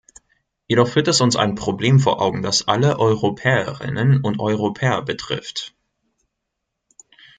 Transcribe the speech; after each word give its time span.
Jedoch 0.67 0.87
führt 0.87 1.07
es 1.09 1.21
uns 1.21 1.35
ein 1.35 1.53
Problem 1.53 1.99
vor 1.99 2.23
Augen, 2.23 2.41
das 2.41 2.67
alle 2.67 2.97
Europäerinnen 2.97 4.21
und 4.23 4.39
Europäer 4.39 5.03
betrifft. 5.03 5.75